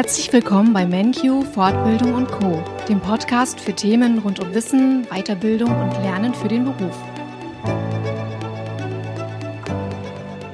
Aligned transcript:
Herzlich 0.00 0.32
willkommen 0.32 0.72
bei 0.72 0.86
MenQ 0.86 1.44
Fortbildung 1.52 2.14
und 2.14 2.26
Co, 2.28 2.64
dem 2.88 3.00
Podcast 3.00 3.60
für 3.60 3.74
Themen 3.74 4.20
rund 4.20 4.40
um 4.40 4.54
Wissen, 4.54 5.06
Weiterbildung 5.10 5.68
und 5.68 5.92
Lernen 6.02 6.32
für 6.32 6.48
den 6.48 6.64
Beruf. 6.64 6.96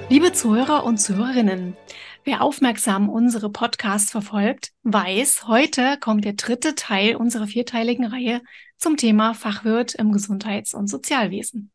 Liebe 0.08 0.32
Zuhörer 0.32 0.82
und 0.82 0.98
Zuhörerinnen, 0.98 1.76
wer 2.26 2.42
aufmerksam 2.42 3.08
unsere 3.08 3.50
Podcasts 3.50 4.10
verfolgt, 4.10 4.72
weiß, 4.82 5.46
heute 5.46 5.96
kommt 6.00 6.24
der 6.24 6.32
dritte 6.32 6.74
Teil 6.74 7.14
unserer 7.14 7.46
vierteiligen 7.46 8.04
Reihe 8.04 8.42
zum 8.76 8.96
Thema 8.96 9.32
Fachwirt 9.32 9.94
im 9.94 10.10
Gesundheits- 10.12 10.74
und 10.74 10.88
Sozialwesen. 10.88 11.70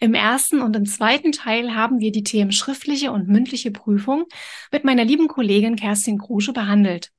Im 0.00 0.14
ersten 0.14 0.62
und 0.62 0.74
im 0.74 0.86
zweiten 0.86 1.30
Teil 1.30 1.74
haben 1.74 2.00
wir 2.00 2.10
die 2.10 2.24
Themen 2.24 2.52
schriftliche 2.52 3.12
und 3.12 3.28
mündliche 3.28 3.70
Prüfung 3.70 4.24
mit 4.72 4.82
meiner 4.82 5.04
lieben 5.04 5.28
Kollegin 5.28 5.76
Kerstin 5.76 6.18
Krusche 6.18 6.54
behandelt. 6.54 7.10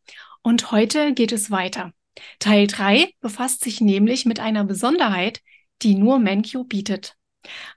Und 0.42 0.72
heute 0.72 1.14
geht 1.14 1.32
es 1.32 1.52
weiter. 1.52 1.94
Teil 2.40 2.66
drei 2.66 3.14
befasst 3.22 3.64
sich 3.64 3.82
nämlich 3.82 4.26
mit 4.26 4.40
einer 4.40 4.66
Besonderheit, 4.66 5.42
die 5.84 5.94
nur 5.94 6.18
MenQ 6.18 6.68
bietet. 6.68 7.16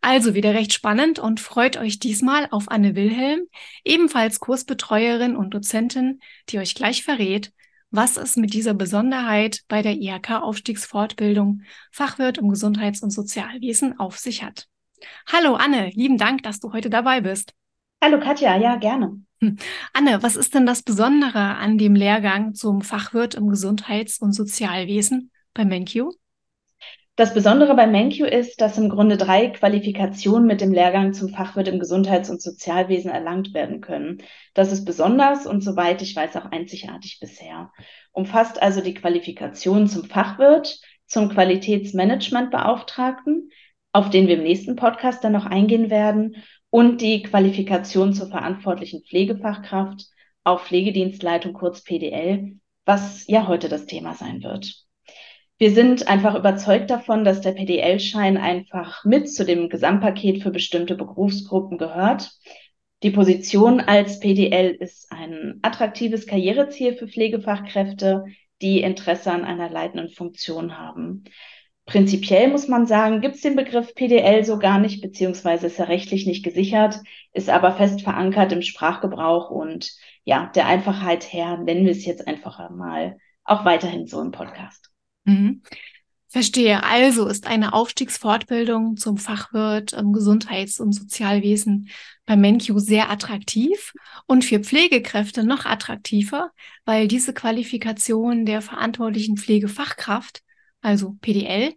Also 0.01 0.35
wieder 0.35 0.55
recht 0.55 0.73
spannend 0.73 1.19
und 1.19 1.41
freut 1.41 1.77
euch 1.77 1.99
diesmal 1.99 2.49
auf 2.51 2.71
Anne 2.71 2.95
Wilhelm, 2.95 3.41
ebenfalls 3.85 4.41
Kursbetreuerin 4.41 5.37
und 5.37 5.55
Dozentin, 5.55 6.21
die 6.49 6.59
euch 6.59 6.75
gleich 6.75 7.03
verrät, 7.03 7.53
was 7.91 8.17
es 8.17 8.37
mit 8.37 8.53
dieser 8.53 8.75
Besonderheit 8.75 9.63
bei 9.69 9.83
der 9.83 9.95
IHK-Aufstiegsfortbildung 9.95 11.63
Fachwirt 11.91 12.39
im 12.39 12.49
Gesundheits- 12.49 13.03
und 13.03 13.11
Sozialwesen 13.11 13.99
auf 13.99 14.19
sich 14.19 14.43
hat. 14.43 14.69
Hallo 15.31 15.55
Anne, 15.55 15.91
lieben 15.91 16.19
Dank, 16.19 16.43
dass 16.43 16.61
du 16.61 16.73
heute 16.73 16.91
dabei 16.91 17.21
bist. 17.21 17.53
Hallo 18.03 18.21
Katja, 18.21 18.57
ja, 18.57 18.77
gerne. 18.77 19.21
Hm. 19.41 19.57
Anne, 19.93 20.23
was 20.23 20.37
ist 20.37 20.55
denn 20.55 20.67
das 20.67 20.83
Besondere 20.83 21.57
an 21.57 21.79
dem 21.79 21.95
Lehrgang 21.95 22.55
zum 22.55 22.83
Fachwirt 22.83 23.35
im 23.35 23.49
Gesundheits- 23.49 24.19
und 24.19 24.33
Sozialwesen 24.33 25.31
bei 25.55 25.65
MenQ? 25.65 26.11
Das 27.17 27.33
Besondere 27.33 27.75
bei 27.75 27.87
MenQ 27.87 28.21
ist, 28.21 28.61
dass 28.61 28.77
im 28.77 28.91
Grunde 28.91 29.17
drei 29.17 29.49
Qualifikationen 29.49 30.47
mit 30.47 30.61
dem 30.61 30.71
Lehrgang 30.71 31.15
zum 31.15 31.31
Fachwirt 31.31 31.67
im 31.67 31.79
Gesundheits- 31.79 32.29
und 32.29 32.43
Sozialwesen 32.43 33.11
erlangt 33.11 33.55
werden 33.55 33.81
können. 33.81 34.19
Das 34.53 34.71
ist 34.71 34.85
besonders 34.85 35.47
und 35.47 35.63
soweit 35.63 36.03
ich 36.03 36.15
weiß 36.15 36.37
auch 36.37 36.45
einzigartig 36.45 37.17
bisher. 37.19 37.73
Umfasst 38.13 38.61
also 38.61 38.83
die 38.83 38.93
Qualifikation 38.93 39.89
zum 39.89 40.05
Fachwirt, 40.05 40.79
zum 41.07 41.31
Qualitätsmanagementbeauftragten, 41.31 43.51
auf 43.93 44.11
den 44.11 44.29
wir 44.29 44.37
im 44.37 44.43
nächsten 44.43 44.77
Podcast 44.77 45.25
dann 45.25 45.33
noch 45.33 45.47
eingehen 45.47 45.89
werden, 45.89 46.45
und 46.69 47.01
die 47.01 47.23
Qualifikation 47.23 48.13
zur 48.13 48.29
verantwortlichen 48.29 49.03
Pflegefachkraft 49.03 50.05
auf 50.45 50.67
Pflegedienstleitung 50.67 51.55
kurz 51.55 51.83
PDL, 51.83 52.59
was 52.85 53.27
ja 53.27 53.47
heute 53.47 53.71
das 53.71 53.87
Thema 53.87 54.13
sein 54.13 54.43
wird. 54.43 54.86
Wir 55.59 55.71
sind 55.71 56.07
einfach 56.07 56.35
überzeugt 56.35 56.91
davon, 56.91 57.25
dass 57.25 57.41
der 57.41 57.53
PDL-Schein 57.53 58.37
einfach 58.37 59.05
mit 59.07 59.31
zu 59.33 59.45
dem 59.45 59.71
Gesamtpaket 59.71 60.43
für 60.43 60.51
bestimmte 60.51 60.97
Berufsgruppen 60.97 61.79
gehört. 61.79 62.31
Die 63.03 63.11
Position 63.11 63.81
als 63.81 64.21
PDL 64.21 64.75
ist 64.75 65.11
ein 65.11 65.59
attraktives 65.63 66.27
Karriereziel 66.27 66.95
für 66.97 67.09
Pflegefachkräfte, 67.09 68.25
die 68.61 68.81
Interesse 68.81 69.33
an 69.33 69.45
einer 69.45 69.71
leitenden 69.71 70.11
Funktion 70.11 70.79
haben. 70.79 71.25
Prinzipiell 71.87 72.49
muss 72.49 72.69
man 72.69 72.87
sagen, 72.87 73.23
gibt 73.23 73.37
es 73.37 73.41
den 73.43 73.57
Begriff 73.57 73.95
PDL 73.95 74.45
so 74.45 74.59
gar 74.59 74.79
nicht, 74.79 75.01
beziehungsweise 75.01 75.69
ist 75.69 75.79
er 75.79 75.89
rechtlich 75.89 76.27
nicht 76.27 76.45
gesichert, 76.45 77.01
ist 77.33 77.49
aber 77.49 77.73
fest 77.73 78.03
verankert 78.03 78.53
im 78.53 78.61
Sprachgebrauch 78.61 79.51
und 79.51 79.91
ja, 80.25 80.51
der 80.55 80.67
Einfachheit 80.67 81.33
her 81.33 81.57
nennen 81.59 81.85
wir 81.85 81.93
es 81.93 82.05
jetzt 82.05 82.27
einfach 82.27 82.69
mal 82.71 83.17
auch 83.45 83.65
weiterhin 83.65 84.07
so 84.07 84.21
im 84.21 84.33
Podcast. 84.33 84.91
Mhm. 85.27 85.63
Verstehe. 86.29 86.83
Also 86.83 87.29
ist 87.29 87.47
eine 87.47 87.73
Aufstiegsfortbildung 87.73 88.97
zum 88.97 89.17
Fachwirt 89.17 89.93
im 89.93 90.13
Gesundheits- 90.13 90.81
und 90.81 90.93
Sozialwesen 90.93 91.89
bei 92.27 92.37
MenQ 92.37 92.73
sehr 92.79 93.11
attraktiv 93.11 93.93
und 94.27 94.45
für 94.45 94.61
Pflegekräfte 94.61 95.45
noch 95.45 95.67
attraktiver, 95.67 96.51
weil 96.85 97.07
diese 97.07 97.33
Qualifikation 97.33 98.45
der 98.45 98.61
verantwortlichen 98.61 99.37
Pflegefachkraft, 99.37 100.43
also 100.81 101.17
PDL, 101.21 101.75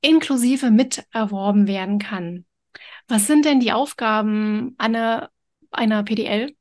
inklusive 0.00 0.70
mit 0.70 1.04
erworben 1.12 1.66
werden 1.66 1.98
kann. 1.98 2.44
Was 3.08 3.26
sind 3.26 3.44
denn 3.44 3.60
die 3.60 3.72
Aufgaben 3.72 4.74
einer, 4.78 5.30
einer 5.70 6.02
PDL? 6.02 6.55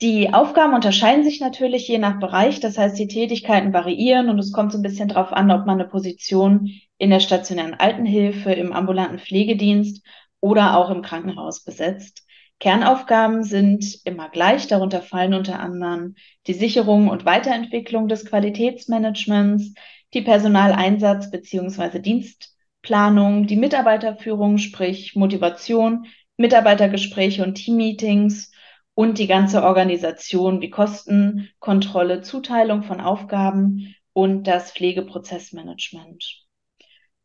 Die 0.00 0.34
Aufgaben 0.34 0.74
unterscheiden 0.74 1.24
sich 1.24 1.40
natürlich 1.40 1.86
je 1.88 1.98
nach 1.98 2.18
Bereich. 2.18 2.60
Das 2.60 2.76
heißt, 2.76 2.98
die 2.98 3.06
Tätigkeiten 3.06 3.72
variieren 3.72 4.28
und 4.28 4.38
es 4.38 4.52
kommt 4.52 4.72
so 4.72 4.78
ein 4.78 4.82
bisschen 4.82 5.08
darauf 5.08 5.32
an, 5.32 5.50
ob 5.50 5.66
man 5.66 5.80
eine 5.80 5.88
Position 5.88 6.70
in 6.98 7.10
der 7.10 7.20
stationären 7.20 7.74
Altenhilfe, 7.74 8.52
im 8.52 8.72
ambulanten 8.72 9.18
Pflegedienst 9.18 10.04
oder 10.40 10.76
auch 10.76 10.90
im 10.90 11.02
Krankenhaus 11.02 11.62
besetzt. 11.62 12.24
Kernaufgaben 12.60 13.44
sind 13.44 14.00
immer 14.04 14.28
gleich. 14.28 14.66
Darunter 14.66 15.00
fallen 15.00 15.34
unter 15.34 15.60
anderem 15.60 16.14
die 16.46 16.54
Sicherung 16.54 17.08
und 17.08 17.24
Weiterentwicklung 17.24 18.08
des 18.08 18.24
Qualitätsmanagements, 18.26 19.74
die 20.12 20.22
Personaleinsatz 20.22 21.30
beziehungsweise 21.30 22.00
Dienstplanung, 22.00 23.46
die 23.46 23.56
Mitarbeiterführung, 23.56 24.58
sprich 24.58 25.14
Motivation, 25.16 26.06
Mitarbeitergespräche 26.36 27.42
und 27.44 27.54
Teammeetings 27.54 28.50
und 28.94 29.18
die 29.18 29.26
ganze 29.26 29.62
Organisation 29.62 30.60
wie 30.60 30.70
Kostenkontrolle, 30.70 32.22
Zuteilung 32.22 32.82
von 32.82 33.00
Aufgaben 33.00 33.94
und 34.12 34.44
das 34.44 34.72
Pflegeprozessmanagement. 34.72 36.44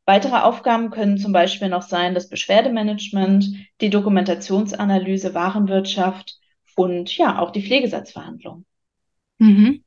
Weitere 0.06 0.38
Aufgaben 0.38 0.90
können 0.90 1.19
zum 1.19 1.31
Beispiel 1.31 1.69
noch 1.69 1.84
sein 1.84 2.16
das 2.16 2.30
Beschwerdemanagement, 2.30 3.46
die 3.80 3.91
Dokumentationsanalyse, 3.91 5.35
Warenwirtschaft 5.35 6.40
und 6.75 7.16
ja, 7.16 7.38
auch 7.38 7.52
die 7.52 7.62
Pflegesatzverhandlung. 7.62 8.66
Mhm. 9.38 9.84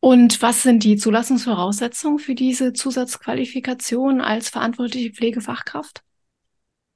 Und 0.00 0.42
was 0.42 0.62
sind 0.62 0.84
die 0.84 0.96
Zulassungsvoraussetzungen 0.96 2.18
für 2.18 2.34
diese 2.34 2.74
Zusatzqualifikation 2.74 4.20
als 4.20 4.50
verantwortliche 4.50 5.12
Pflegefachkraft? 5.12 6.02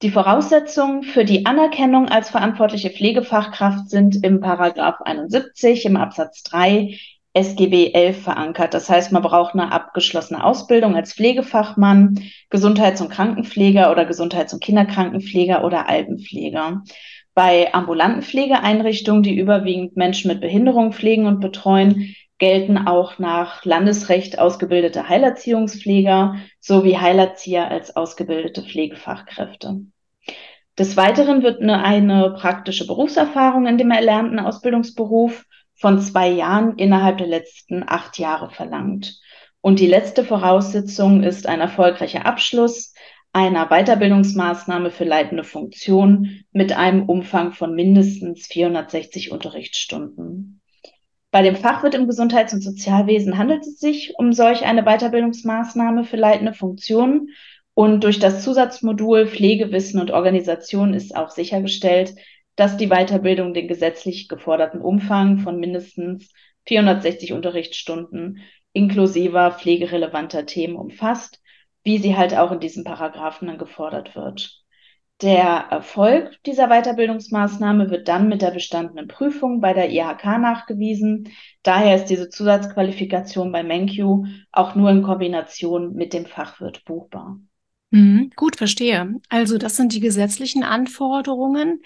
Die 0.03 0.11
Voraussetzungen 0.11 1.03
für 1.03 1.27
die 1.27 1.45
Anerkennung 1.45 2.09
als 2.09 2.31
verantwortliche 2.31 2.89
Pflegefachkraft 2.89 3.91
sind 3.91 4.25
im 4.25 4.41
Paragraph 4.41 5.03
71 5.03 5.85
im 5.85 5.97
Absatz 5.99 6.43
3 6.45 6.97
SGB 7.35 7.93
11 7.93 8.23
verankert. 8.23 8.73
Das 8.73 8.89
heißt, 8.89 9.13
man 9.13 9.21
braucht 9.21 9.53
eine 9.53 9.73
abgeschlossene 9.73 10.43
Ausbildung 10.43 10.97
als 10.97 11.13
Pflegefachmann, 11.13 12.19
Gesundheits- 12.49 13.03
und 13.03 13.11
Krankenpfleger 13.11 13.91
oder 13.91 14.07
Gesundheits- 14.07 14.55
und 14.55 14.63
Kinderkrankenpfleger 14.63 15.65
oder 15.65 15.87
Altenpfleger. 15.87 16.83
Bei 17.35 17.73
ambulanten 17.75 18.23
Pflegeeinrichtungen, 18.23 19.23
die 19.23 19.37
überwiegend 19.37 19.99
Menschen 19.99 20.29
mit 20.29 20.41
Behinderung 20.41 20.93
pflegen 20.93 21.27
und 21.27 21.41
betreuen, 21.41 22.17
gelten 22.41 22.79
auch 22.79 23.19
nach 23.21 23.65
Landesrecht 23.65 24.39
ausgebildete 24.41 25.09
Heilerziehungspfleger 25.09 26.37
sowie 26.59 26.97
Heilerzieher 26.97 27.71
als 27.71 27.95
ausgebildete 27.95 28.63
Pflegefachkräfte. 28.63 29.83
Des 30.79 30.97
Weiteren 30.97 31.43
wird 31.43 31.61
eine, 31.61 31.85
eine 31.85 32.31
praktische 32.33 32.87
Berufserfahrung 32.87 33.67
in 33.67 33.79
dem 33.79 33.91
erlernten 33.91 34.41
Ausbildungsberuf 34.41 35.45
von 35.75 36.01
zwei 36.01 36.29
Jahren 36.29 36.77
innerhalb 36.77 37.19
der 37.19 37.27
letzten 37.27 37.85
acht 37.87 38.19
Jahre 38.19 38.51
verlangt. 38.51 39.21
Und 39.61 39.79
die 39.79 39.87
letzte 39.87 40.25
Voraussetzung 40.25 41.23
ist 41.23 41.47
ein 41.47 41.61
erfolgreicher 41.61 42.25
Abschluss 42.25 42.95
einer 43.33 43.67
Weiterbildungsmaßnahme 43.67 44.91
für 44.91 45.05
leitende 45.05 45.45
Funktion 45.45 46.43
mit 46.53 46.73
einem 46.73 47.09
Umfang 47.09 47.53
von 47.53 47.75
mindestens 47.75 48.47
460 48.47 49.31
Unterrichtsstunden. 49.31 50.60
Bei 51.31 51.43
dem 51.43 51.55
Fachwirt 51.55 51.95
im 51.95 52.07
Gesundheits- 52.07 52.53
und 52.53 52.61
Sozialwesen 52.61 53.39
handelt 53.39 53.63
es 53.63 53.79
sich 53.79 54.15
um 54.19 54.33
solch 54.33 54.65
eine 54.65 54.83
Weiterbildungsmaßnahme 54.83 56.05
für 56.05 56.17
leitende 56.17 56.55
Funktionen. 56.55 57.31
Und 57.75 58.03
durch 58.03 58.19
das 58.19 58.43
Zusatzmodul 58.43 59.27
Pflegewissen 59.27 60.01
und 60.01 60.11
Organisation 60.11 60.93
ist 60.93 61.15
auch 61.15 61.31
sichergestellt, 61.31 62.15
dass 62.57 62.77
die 62.77 62.89
Weiterbildung 62.89 63.55
den 63.55 63.69
gesetzlich 63.69 64.29
geforderten 64.29 64.81
Umfang 64.81 65.39
von 65.39 65.61
mindestens 65.61 66.33
460 66.67 67.33
Unterrichtsstunden 67.33 68.41
inklusiver 68.73 69.53
pflegerelevanter 69.53 70.47
Themen 70.47 70.77
umfasst, 70.77 71.41
wie 71.85 71.99
sie 71.99 72.17
halt 72.17 72.37
auch 72.37 72.53
in 72.53 72.61
diesen 72.61 72.85
Paragraphen 72.85 73.49
dann 73.49 73.59
gefordert 73.59 74.15
wird. 74.15 74.63
Der 75.23 75.67
Erfolg 75.71 76.43
dieser 76.47 76.69
Weiterbildungsmaßnahme 76.69 77.91
wird 77.91 78.09
dann 78.09 78.29
mit 78.29 78.41
der 78.41 78.53
bestandenen 78.53 79.07
Prüfung 79.07 79.61
bei 79.61 79.75
der 79.75 79.91
IHK 79.91 80.25
nachgewiesen. 80.39 81.29
Daher 81.63 81.97
ist 81.97 82.07
diese 82.07 82.31
Zusatzqualifikation 82.31 83.53
bei 83.53 83.63
MenQ 83.63 84.27
auch 84.51 84.75
nur 84.75 84.91
in 84.91 85.03
Kombination 85.03 85.93
mit 85.93 86.15
dem 86.15 86.25
Fachwirt 86.25 86.87
buchbar. 86.87 87.39
Mhm, 87.91 88.31
gut, 88.35 88.57
verstehe. 88.57 89.15
Also 89.29 89.59
das 89.59 89.77
sind 89.77 89.93
die 89.93 90.01
gesetzlichen 90.01 90.63
Anforderungen. 90.63 91.83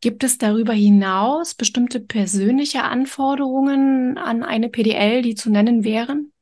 Gibt 0.00 0.24
es 0.24 0.36
darüber 0.36 0.72
hinaus 0.72 1.54
bestimmte 1.54 2.00
persönliche 2.00 2.82
Anforderungen 2.82 4.18
an 4.18 4.42
eine 4.42 4.68
PDL, 4.68 5.22
die 5.22 5.36
zu 5.36 5.48
nennen 5.48 5.84
wären? 5.84 6.33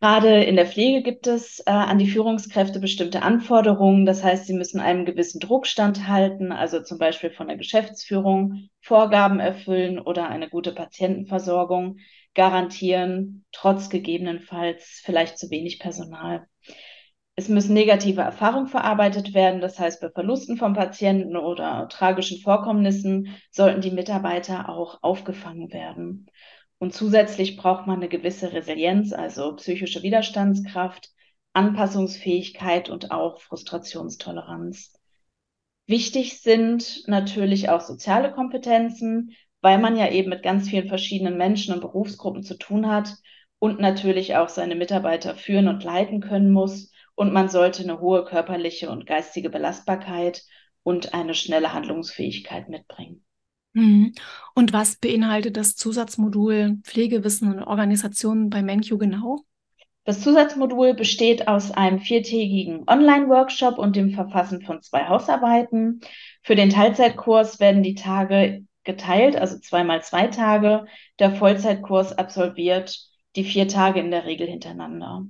Gerade 0.00 0.44
in 0.44 0.56
der 0.56 0.66
Pflege 0.66 1.02
gibt 1.02 1.26
es 1.26 1.60
äh, 1.60 1.70
an 1.70 1.98
die 1.98 2.08
Führungskräfte 2.08 2.80
bestimmte 2.80 3.22
Anforderungen. 3.22 4.04
Das 4.04 4.22
heißt, 4.22 4.46
sie 4.46 4.52
müssen 4.52 4.78
einem 4.78 5.06
gewissen 5.06 5.40
Druck 5.40 5.66
standhalten, 5.66 6.52
also 6.52 6.82
zum 6.82 6.98
Beispiel 6.98 7.30
von 7.30 7.48
der 7.48 7.56
Geschäftsführung 7.56 8.68
Vorgaben 8.82 9.40
erfüllen 9.40 9.98
oder 9.98 10.28
eine 10.28 10.50
gute 10.50 10.72
Patientenversorgung 10.72 11.98
garantieren, 12.34 13.46
trotz 13.52 13.88
gegebenenfalls 13.88 15.00
vielleicht 15.02 15.38
zu 15.38 15.50
wenig 15.50 15.78
Personal. 15.78 16.46
Es 17.34 17.48
müssen 17.48 17.74
negative 17.74 18.20
Erfahrungen 18.20 18.66
verarbeitet 18.66 19.32
werden. 19.34 19.60
Das 19.60 19.78
heißt, 19.78 20.00
bei 20.02 20.10
Verlusten 20.10 20.58
von 20.58 20.74
Patienten 20.74 21.36
oder 21.36 21.88
tragischen 21.88 22.40
Vorkommnissen 22.40 23.36
sollten 23.50 23.80
die 23.80 23.90
Mitarbeiter 23.90 24.68
auch 24.68 25.02
aufgefangen 25.02 25.72
werden. 25.72 26.26
Und 26.78 26.94
zusätzlich 26.94 27.56
braucht 27.56 27.86
man 27.86 27.96
eine 27.96 28.08
gewisse 28.08 28.52
Resilienz, 28.52 29.12
also 29.12 29.56
psychische 29.56 30.02
Widerstandskraft, 30.02 31.10
Anpassungsfähigkeit 31.54 32.90
und 32.90 33.10
auch 33.10 33.40
Frustrationstoleranz. 33.40 34.92
Wichtig 35.86 36.40
sind 36.40 37.04
natürlich 37.06 37.70
auch 37.70 37.80
soziale 37.80 38.32
Kompetenzen, 38.32 39.32
weil 39.62 39.78
man 39.78 39.96
ja 39.96 40.10
eben 40.10 40.28
mit 40.28 40.42
ganz 40.42 40.68
vielen 40.68 40.88
verschiedenen 40.88 41.36
Menschen 41.36 41.74
und 41.74 41.80
Berufsgruppen 41.80 42.42
zu 42.42 42.58
tun 42.58 42.88
hat 42.88 43.14
und 43.58 43.80
natürlich 43.80 44.36
auch 44.36 44.48
seine 44.48 44.74
Mitarbeiter 44.74 45.34
führen 45.34 45.68
und 45.68 45.82
leiten 45.82 46.20
können 46.20 46.52
muss 46.52 46.92
und 47.16 47.32
man 47.32 47.48
sollte 47.48 47.82
eine 47.82 48.00
hohe 48.00 48.24
körperliche 48.24 48.90
und 48.90 49.06
geistige 49.06 49.50
Belastbarkeit 49.50 50.44
und 50.82 51.14
eine 51.14 51.34
schnelle 51.34 51.72
Handlungsfähigkeit 51.72 52.68
mitbringen. 52.68 53.25
Mhm. 53.76 54.14
Und 54.54 54.72
was 54.72 54.96
beinhaltet 54.96 55.58
das 55.58 55.76
Zusatzmodul 55.76 56.78
Pflegewissen 56.82 57.52
und 57.52 57.62
Organisation 57.62 58.48
bei 58.48 58.62
MenQ 58.62 58.98
genau? 58.98 59.40
Das 60.04 60.22
Zusatzmodul 60.22 60.94
besteht 60.94 61.46
aus 61.46 61.72
einem 61.72 62.00
viertägigen 62.00 62.84
Online-Workshop 62.88 63.76
und 63.76 63.94
dem 63.94 64.12
Verfassen 64.12 64.62
von 64.62 64.80
zwei 64.80 65.06
Hausarbeiten. 65.08 66.00
Für 66.42 66.54
den 66.54 66.70
Teilzeitkurs 66.70 67.60
werden 67.60 67.82
die 67.82 67.94
Tage 67.94 68.64
geteilt, 68.84 69.36
also 69.36 69.58
zweimal 69.58 70.02
zwei 70.02 70.28
Tage. 70.28 70.86
Der 71.18 71.32
Vollzeitkurs 71.32 72.16
absolviert 72.16 72.98
die 73.34 73.44
vier 73.44 73.68
Tage 73.68 74.00
in 74.00 74.10
der 74.10 74.24
Regel 74.24 74.46
hintereinander. 74.46 75.26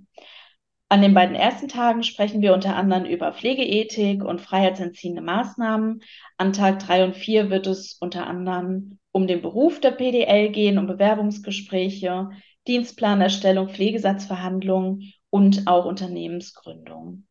An 0.89 1.03
den 1.03 1.15
beiden 1.15 1.35
ersten 1.35 1.67
Tagen 1.67 2.05
sprechen 2.05 2.43
wir 2.43 2.55
unter 2.55 2.77
anderem 2.77 3.07
über 3.07 3.33
Pflegeethik 3.33 4.25
und 4.25 4.41
freiheitsentziehende 4.41 5.21
Maßnahmen. 5.21 6.03
An 6.37 6.53
Tag 6.53 6.79
drei 6.79 7.05
und 7.05 7.17
vier 7.17 7.51
wird 7.51 7.67
es 7.67 7.95
unter 7.95 8.27
anderem 8.27 8.99
um 9.11 9.27
den 9.27 9.43
Beruf 9.43 9.81
der 9.81 9.91
PDL 9.91 10.51
gehen, 10.51 10.79
um 10.79 10.87
Bewerbungsgespräche, 10.87 12.31
Dienstplanerstellung, 12.69 13.69
Pflegesatzverhandlungen 13.69 15.13
und 15.31 15.67
auch 15.67 15.87
Unternehmensgründung. 15.87 17.27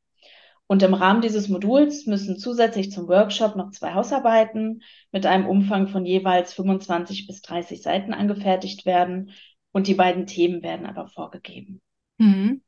Und 0.68 0.84
im 0.84 0.94
Rahmen 0.94 1.22
dieses 1.22 1.48
Moduls 1.48 2.08
müssen 2.08 2.38
zusätzlich 2.38 2.92
zum 2.92 3.08
Workshop 3.08 3.56
noch 3.56 3.70
zwei 3.70 3.94
Hausarbeiten 3.94 4.82
mit 5.12 5.26
einem 5.26 5.46
Umfang 5.46 5.88
von 5.88 6.06
jeweils 6.06 6.54
25 6.54 7.28
bis 7.28 7.42
30 7.42 7.82
Seiten 7.82 8.14
angefertigt 8.14 8.86
werden. 8.86 9.32
Und 9.72 9.88
die 9.88 9.94
beiden 9.94 10.26
Themen 10.26 10.64
werden 10.64 10.86
aber 10.88 11.08
vorgegeben. 11.08 11.82
Mhm. 12.18 12.62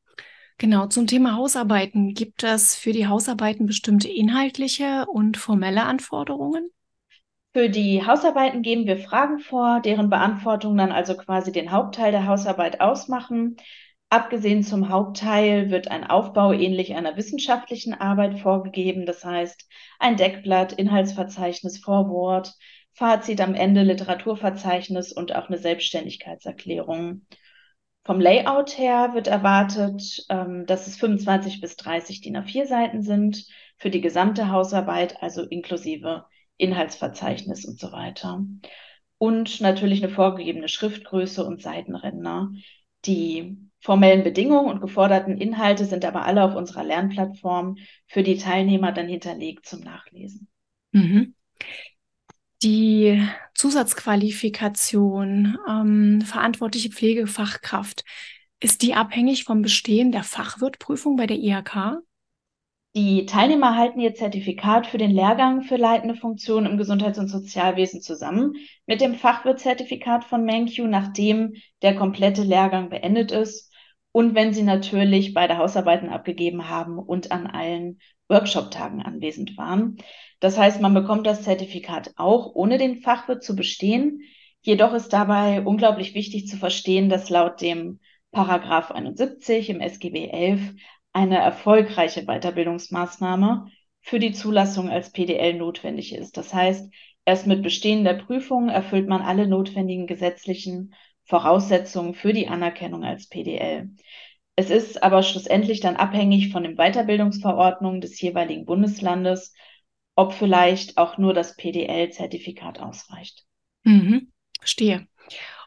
Genau, 0.60 0.88
zum 0.88 1.06
Thema 1.06 1.36
Hausarbeiten. 1.36 2.16
Gibt 2.16 2.44
es 2.44 2.76
für 2.76 2.92
die 2.92 3.08
Hausarbeiten 3.08 3.68
bestimmte 3.68 4.08
inhaltliche 4.08 5.06
und 5.08 5.38
formelle 5.38 5.84
Anforderungen? 5.84 6.72
Für 7.54 7.70
die 7.70 8.06
Hausarbeiten 8.06 8.62
geben 8.62 8.86
wir 8.88 8.98
Fragen 8.98 9.40
vor, 9.40 9.82
deren 9.82 10.10
Beantwortung 10.10 10.76
dann 10.78 10.92
also 10.92 11.16
quasi 11.16 11.52
den 11.52 11.72
Hauptteil 11.72 12.12
der 12.12 12.28
Hausarbeit 12.28 12.82
ausmachen. 12.82 13.58
Abgesehen 14.10 14.64
zum 14.64 14.90
Hauptteil 14.90 15.70
wird 15.70 15.90
ein 15.90 16.06
Aufbau 16.06 16.54
ähnlich 16.54 16.96
einer 16.96 17.18
wissenschaftlichen 17.18 17.94
Arbeit 17.94 18.40
vorgegeben, 18.40 19.06
das 19.06 19.24
heißt 19.26 19.68
ein 20.00 20.18
Deckblatt, 20.18 20.74
Inhaltsverzeichnis, 20.74 21.80
Vorwort, 21.80 22.54
Fazit 22.94 23.42
am 23.42 23.54
Ende, 23.54 23.84
Literaturverzeichnis 23.84 25.12
und 25.12 25.36
auch 25.36 25.50
eine 25.50 25.58
Selbstständigkeitserklärung. 25.58 27.26
Vom 28.08 28.22
Layout 28.22 28.78
her 28.78 29.12
wird 29.16 29.28
erwartet, 29.28 30.26
ähm, 30.30 30.66
dass 30.66 30.88
es 30.88 30.96
25 30.96 31.60
bis 31.60 31.76
30 31.76 32.22
DIN 32.22 32.38
A4 32.38 32.66
Seiten 32.66 33.02
sind 33.02 33.46
für 33.76 33.90
die 33.90 34.00
gesamte 34.00 34.50
Hausarbeit, 34.50 35.22
also 35.22 35.44
inklusive 35.44 36.24
Inhaltsverzeichnis 36.56 37.66
und 37.66 37.78
so 37.78 37.92
weiter. 37.92 38.46
Und 39.18 39.60
natürlich 39.60 40.02
eine 40.02 40.14
vorgegebene 40.14 40.70
Schriftgröße 40.70 41.44
und 41.44 41.62
Seitenränder. 41.62 42.50
Die 43.04 43.58
formellen 43.82 44.24
Bedingungen 44.24 44.70
und 44.70 44.80
geforderten 44.80 45.38
Inhalte 45.38 45.84
sind 45.84 46.06
aber 46.06 46.24
alle 46.24 46.46
auf 46.46 46.56
unserer 46.56 46.86
Lernplattform 46.86 47.76
für 48.06 48.24
die 48.24 48.38
Teilnehmer 48.38 48.94
dann 48.94 49.10
hinterlegt 49.10 49.66
zum 49.66 49.82
Nachlesen. 49.82 50.48
Mhm. 50.94 51.36
Die 52.64 53.24
Zusatzqualifikation, 53.54 55.60
ähm, 55.70 56.22
verantwortliche 56.22 56.90
Pflegefachkraft, 56.90 58.04
ist 58.60 58.82
die 58.82 58.96
abhängig 58.96 59.44
vom 59.44 59.62
Bestehen 59.62 60.12
der 60.12 60.24
Fachwirtprüfung 60.24 61.16
bei 61.16 61.28
der 61.28 61.38
IHK? 61.38 62.00
Die 62.96 63.28
Teilnehmer 63.28 63.76
halten 63.76 64.00
ihr 64.00 64.16
Zertifikat 64.16 64.88
für 64.88 64.98
den 64.98 65.12
Lehrgang 65.12 65.62
für 65.62 65.76
leitende 65.76 66.16
Funktionen 66.16 66.66
im 66.66 66.80
Gesundheits- 66.80 67.20
und 67.20 67.28
Sozialwesen 67.28 68.02
zusammen 68.02 68.56
mit 68.88 69.02
dem 69.02 69.14
Fachwirtzertifikat 69.14 70.24
von 70.24 70.44
MenQ, 70.44 70.80
nachdem 70.88 71.54
der 71.84 71.96
komplette 71.96 72.42
Lehrgang 72.42 72.90
beendet 72.90 73.32
ist 73.32 73.67
und 74.18 74.34
wenn 74.34 74.52
sie 74.52 74.64
natürlich 74.64 75.36
beide 75.36 75.60
Hausarbeiten 75.60 76.10
abgegeben 76.10 76.70
haben 76.70 76.98
und 76.98 77.32
an 77.32 77.46
allen 77.46 78.00
Workshop-Tagen 78.30 79.04
anwesend 79.04 79.56
waren. 79.60 79.98
Das 80.40 80.58
heißt, 80.58 80.82
man 80.82 80.96
bekommt 80.96 81.28
das 81.28 81.44
Zertifikat 81.44 82.14
auch, 82.16 82.56
ohne 82.56 82.80
den 82.80 82.96
Fachwirt 83.02 83.44
zu 83.44 83.56
bestehen. 83.56 84.24
Jedoch 84.64 84.96
ist 84.96 85.10
dabei 85.14 85.62
unglaublich 85.62 86.16
wichtig 86.16 86.48
zu 86.48 86.58
verstehen, 86.58 87.10
dass 87.10 87.30
laut 87.30 87.62
dem 87.62 88.00
Paragraph 88.32 88.90
71 88.90 89.70
im 89.70 89.82
SGB 89.82 90.30
11 90.32 90.62
eine 91.14 91.38
erfolgreiche 91.38 92.26
Weiterbildungsmaßnahme 92.26 93.68
für 94.02 94.18
die 94.18 94.32
Zulassung 94.32 94.90
als 94.90 95.12
PDL 95.12 95.54
notwendig 95.54 96.16
ist. 96.16 96.38
Das 96.38 96.56
heißt, 96.56 96.92
erst 97.24 97.46
mit 97.46 97.62
Bestehen 97.62 98.04
der 98.04 98.16
Prüfung 98.16 98.70
erfüllt 98.70 99.08
man 99.08 99.22
alle 99.22 99.46
notwendigen 99.46 100.08
gesetzlichen 100.08 100.96
Voraussetzungen 101.28 102.14
für 102.14 102.34
die 102.34 102.48
Anerkennung 102.48 103.04
als 103.04 103.28
PDL. 103.28 103.90
Es 104.56 104.70
ist 104.72 105.04
aber 105.04 105.22
schlussendlich 105.22 105.82
dann 105.82 105.98
abhängig 105.98 106.52
von 106.52 106.64
den 106.64 106.78
Weiterbildungsverordnungen 106.78 108.02
des 108.02 108.20
jeweiligen 108.20 108.66
Bundeslandes, 108.66 109.54
ob 110.16 110.34
vielleicht 110.34 110.98
auch 110.98 111.20
nur 111.20 111.34
das 111.34 111.56
PDL-Zertifikat 111.56 112.80
ausreicht. 112.80 113.46
Mhm, 113.84 114.32
verstehe. 114.58 115.08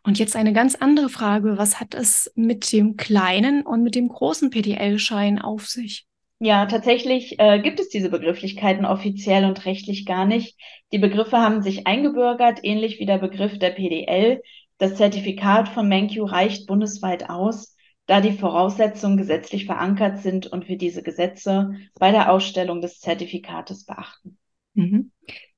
Und 0.03 0.19
jetzt 0.19 0.35
eine 0.35 0.53
ganz 0.53 0.75
andere 0.75 1.09
Frage. 1.09 1.59
Was 1.59 1.79
hat 1.79 1.95
es 1.95 2.33
mit 2.35 2.73
dem 2.73 2.97
kleinen 2.97 3.65
und 3.65 3.83
mit 3.83 3.95
dem 3.95 4.09
großen 4.09 4.51
PDL-Schein 4.51 5.39
auf 5.39 5.67
sich? 5.69 6.07
Ja, 6.41 6.65
tatsächlich 6.65 7.39
äh, 7.39 7.61
gibt 7.61 7.81
es 7.81 7.91
diese 7.91 8.09
Begrifflichkeiten 8.09 8.87
offiziell 8.87 9.45
und 9.45 9.67
rechtlich 9.67 10.07
gar 10.07 10.25
nicht. 10.25 10.59
Die 10.91 10.99
Begriffe 10.99 11.37
haben 11.37 11.61
sich 11.61 11.87
eingebürgert, 11.87 12.61
ähnlich 12.63 12.99
wie 12.99 13.05
der 13.05 13.19
Begriff 13.19 13.59
der 13.59 13.71
PDL. 13.71 14.41
Das 14.81 14.97
Zertifikat 14.97 15.69
von 15.69 15.89
MenQ 15.89 16.31
reicht 16.31 16.67
bundesweit 16.67 17.31
aus 17.31 17.77
da 18.11 18.21
die 18.21 18.33
Voraussetzungen 18.33 19.17
gesetzlich 19.17 19.67
verankert 19.67 20.19
sind 20.19 20.49
und 20.49 20.67
wir 20.67 20.77
diese 20.77 21.01
Gesetze 21.01 21.77
bei 21.95 22.11
der 22.11 22.33
Ausstellung 22.33 22.81
des 22.81 22.99
Zertifikates 22.99 23.85
beachten. 23.85 24.37
Mhm. 24.75 25.13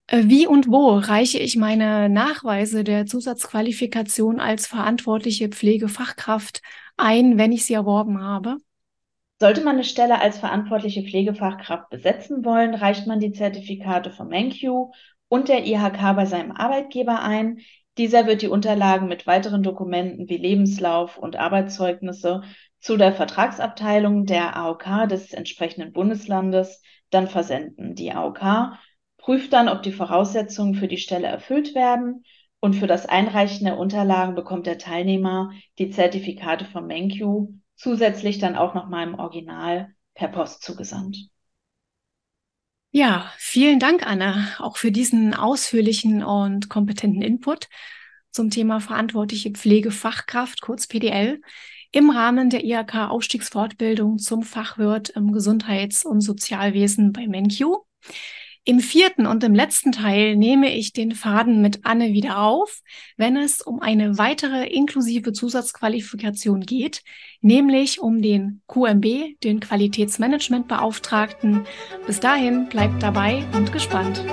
Äh, 0.06 0.24
wie 0.26 0.46
und 0.46 0.68
wo 0.68 0.98
reiche 0.98 1.38
ich 1.38 1.56
meine 1.56 2.10
Nachweise 2.10 2.84
der 2.84 3.06
Zusatzqualifikation 3.06 4.38
als 4.38 4.66
verantwortliche 4.66 5.48
Pflegefachkraft 5.48 6.60
ein, 6.98 7.38
wenn 7.38 7.52
ich 7.52 7.64
sie 7.64 7.72
erworben 7.72 8.20
habe? 8.20 8.58
Sollte 9.40 9.64
man 9.64 9.76
eine 9.76 9.84
Stelle 9.84 10.20
als 10.20 10.36
verantwortliche 10.36 11.04
Pflegefachkraft 11.04 11.88
besetzen 11.88 12.44
wollen, 12.44 12.74
reicht 12.74 13.06
man 13.06 13.18
die 13.18 13.32
Zertifikate 13.32 14.10
von 14.10 14.28
MenQ 14.28 14.92
und 15.28 15.48
der 15.48 15.66
IHK 15.66 16.14
bei 16.14 16.26
seinem 16.26 16.52
Arbeitgeber 16.52 17.22
ein, 17.22 17.60
dieser 17.98 18.26
wird 18.26 18.42
die 18.42 18.48
Unterlagen 18.48 19.08
mit 19.08 19.26
weiteren 19.26 19.62
Dokumenten 19.62 20.28
wie 20.28 20.38
Lebenslauf 20.38 21.18
und 21.18 21.36
Arbeitszeugnisse 21.36 22.42
zu 22.80 22.96
der 22.96 23.12
Vertragsabteilung 23.12 24.26
der 24.26 24.56
AOK 24.56 25.08
des 25.08 25.32
entsprechenden 25.32 25.92
Bundeslandes 25.92 26.82
dann 27.10 27.28
versenden. 27.28 27.94
Die 27.94 28.12
AOK 28.12 28.78
prüft 29.18 29.52
dann, 29.52 29.68
ob 29.68 29.82
die 29.82 29.92
Voraussetzungen 29.92 30.74
für 30.74 30.88
die 30.88 30.98
Stelle 30.98 31.26
erfüllt 31.26 31.74
werden 31.74 32.24
und 32.60 32.74
für 32.74 32.86
das 32.86 33.06
Einreichen 33.06 33.64
der 33.64 33.78
Unterlagen 33.78 34.34
bekommt 34.34 34.66
der 34.66 34.78
Teilnehmer 34.78 35.50
die 35.78 35.90
Zertifikate 35.90 36.64
von 36.64 36.86
MenQ 36.86 37.48
zusätzlich 37.76 38.38
dann 38.38 38.56
auch 38.56 38.74
noch 38.74 38.88
mal 38.88 39.06
im 39.06 39.18
Original 39.18 39.94
per 40.14 40.28
Post 40.28 40.62
zugesandt. 40.62 41.31
Ja, 42.94 43.32
vielen 43.38 43.78
Dank, 43.78 44.06
Anne, 44.06 44.48
auch 44.58 44.76
für 44.76 44.92
diesen 44.92 45.32
ausführlichen 45.32 46.22
und 46.22 46.68
kompetenten 46.68 47.22
Input 47.22 47.68
zum 48.30 48.50
Thema 48.50 48.80
verantwortliche 48.80 49.50
Pflegefachkraft, 49.50 50.60
kurz 50.60 50.86
PDL, 50.86 51.40
im 51.90 52.10
Rahmen 52.10 52.50
der 52.50 52.64
IHK-Aufstiegsfortbildung 52.64 54.18
zum 54.18 54.42
Fachwirt 54.42 55.08
im 55.10 55.32
Gesundheits- 55.32 56.04
und 56.04 56.20
Sozialwesen 56.20 57.12
bei 57.12 57.26
MenQ. 57.26 57.62
Im 58.64 58.78
vierten 58.78 59.26
und 59.26 59.42
im 59.42 59.56
letzten 59.56 59.90
Teil 59.90 60.36
nehme 60.36 60.72
ich 60.72 60.92
den 60.92 61.16
Faden 61.16 61.62
mit 61.62 61.80
Anne 61.82 62.12
wieder 62.12 62.38
auf, 62.38 62.80
wenn 63.16 63.36
es 63.36 63.60
um 63.60 63.80
eine 63.80 64.18
weitere 64.18 64.68
inklusive 64.68 65.32
Zusatzqualifikation 65.32 66.60
geht, 66.60 67.02
nämlich 67.40 68.00
um 68.00 68.22
den 68.22 68.62
QMB, 68.68 69.40
den 69.42 69.58
Qualitätsmanagementbeauftragten. 69.58 71.66
Bis 72.06 72.20
dahin 72.20 72.68
bleibt 72.68 73.02
dabei 73.02 73.42
und 73.52 73.72
gespannt. 73.72 74.24